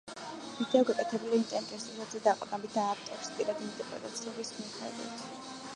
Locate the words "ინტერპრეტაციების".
3.71-4.55